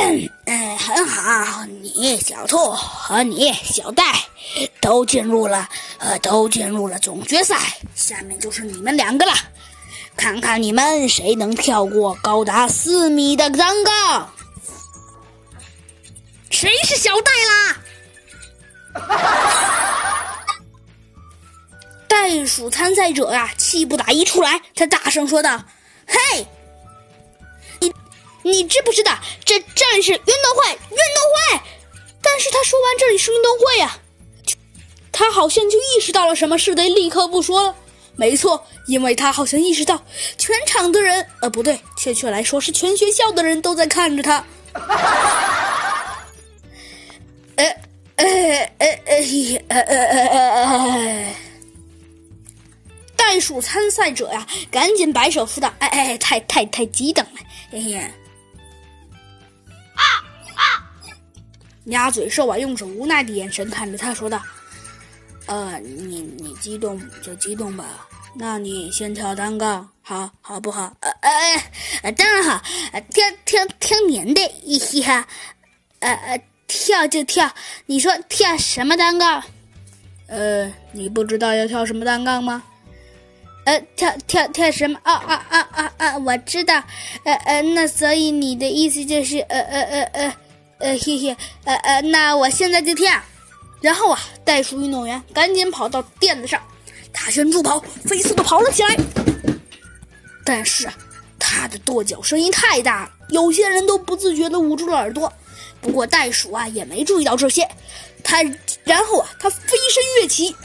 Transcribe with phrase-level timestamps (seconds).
[0.00, 4.04] 嗯，很好，你小兔和你小戴
[4.80, 7.56] 都进入了，呃，都进入了总决赛。
[7.94, 9.32] 下面就是你们两个了，
[10.16, 14.30] 看看你们谁能跳过高达四米的单杠。
[16.50, 17.76] 谁是小戴啦？
[22.08, 25.62] 袋鼠参赛者呀，气不打一处来，他大声说道
[26.06, 26.46] ：“嘿！”
[28.50, 30.70] 你知不知道这这里是运动会？
[30.72, 31.60] 运动会！
[32.20, 33.98] 但是他说完这里是运动会呀，
[35.12, 37.74] 他好像就意识到了什么，似的，立刻不说了。
[38.16, 40.02] 没错，因为他好像意识到
[40.36, 44.44] 全场的人，呃，不对，确切来说是全学校的人都在看着他。
[47.54, 47.64] 呃
[48.16, 48.24] 呃
[48.78, 51.34] 呃呃呃呃呃！
[53.16, 58.00] 袋鼠参赛者呀，赶紧摆手说道：“哎哎，太太太激动了，嘿嘿。”
[61.86, 64.42] 鸭嘴兽啊，用着无奈的眼神看着他，说道
[65.46, 70.94] ：“呃，你你激动就激动吧，那你先跳单杠，好好不好？
[71.00, 71.30] 呃呃
[72.02, 72.62] 呃，当然好，
[73.10, 75.26] 听听听您的一下，
[76.00, 77.50] 呃呃，跳就跳。
[77.86, 79.42] 你说跳什么单杠？
[80.26, 82.62] 呃，你不知道要跳什么单杠吗？
[83.64, 84.98] 呃，跳跳跳什么？
[85.04, 86.18] 啊啊啊啊啊！
[86.18, 86.82] 我知道，
[87.24, 90.36] 呃呃，那所以你的意思就是，呃呃呃呃。”
[90.78, 93.12] 呃，嘿嘿，呃呃，那我现在就跳。
[93.80, 96.60] 然后啊，袋鼠运动员赶紧跑到垫子上，
[97.12, 98.96] 大旋助跑，飞速的跑了起来。
[100.44, 100.94] 但是啊
[101.38, 105.32] 他的跺脚声音太大了，有些人都不自觉的捂住了耳朵。
[105.80, 107.68] 不过袋鼠啊也没注意到这些，
[108.24, 108.42] 他
[108.84, 110.56] 然后啊，他飞身跃起，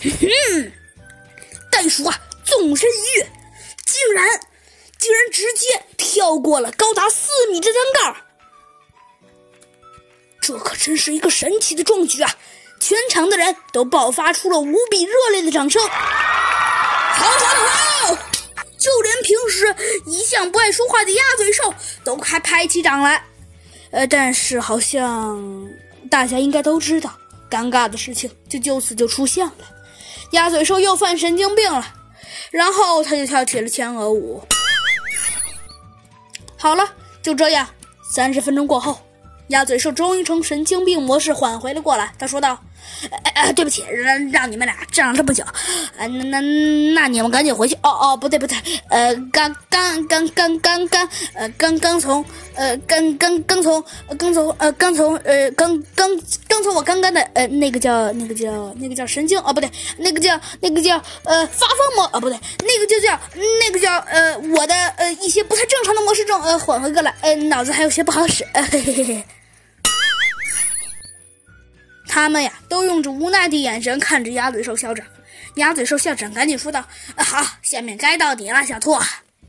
[0.00, 0.72] 哼，
[1.70, 3.26] 袋鼠啊纵身一跃，
[3.84, 4.40] 竟然
[4.98, 8.16] 竟然直接跳过了高达四米的单杠。
[10.48, 12.34] 这可真是一个神奇的壮举啊！
[12.80, 15.86] 全场的人都爆发出了无比热烈的掌声。
[15.86, 18.18] 好，好，好！
[18.78, 19.76] 就连平时
[20.06, 23.22] 一向不爱说话的鸭嘴兽都还拍起掌来。
[23.90, 25.68] 呃，但是好像
[26.10, 27.12] 大家应该都知道，
[27.50, 29.52] 尴尬的事情就就此就出现了。
[30.30, 31.94] 鸭嘴兽又犯神经病了，
[32.50, 34.42] 然后他就跳起了天鹅舞。
[36.56, 36.90] 好了，
[37.22, 37.68] 就这样，
[38.10, 38.98] 三十分钟过后。
[39.48, 42.58] 鸭嘴兽终于从神经病模式缓回了过来，他说道
[43.24, 45.42] ：“哎哎，对不起，让让你们俩站了这么久，
[45.96, 46.40] 呃，那那
[46.94, 47.74] 那你们赶紧回去。
[47.76, 48.56] 哦哦，不对不对，
[48.88, 53.82] 呃，刚刚刚刚刚刚，呃，刚刚从呃刚刚刚从
[54.18, 56.10] 刚从呃刚从呃刚刚
[56.46, 69.24] 刚从我刚刚的呃那个叫那个叫那个叫神经哦不对，那个叫那个叫呃发疯模哦不对，那个就叫那个叫呃我的呃一些不太正常的模式中呃缓回过来，呃脑子还有些不好使，呃、嘿嘿嘿嘿。”
[72.08, 75.06] 他们呀，都用着无奈的眼神看着鸭嘴兽校长。
[75.54, 76.84] 鸭嘴兽校长赶紧说道
[77.16, 78.96] ：“好，下面该到你了，小兔。”